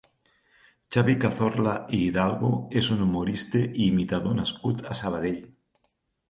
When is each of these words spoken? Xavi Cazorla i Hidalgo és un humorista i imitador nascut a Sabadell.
Xavi 0.95 1.13
Cazorla 1.25 1.73
i 1.97 1.99
Hidalgo 2.05 2.49
és 2.81 2.89
un 2.97 3.05
humorista 3.05 3.63
i 3.67 3.87
imitador 3.91 4.35
nascut 4.41 4.83
a 4.95 4.99
Sabadell. 5.03 5.39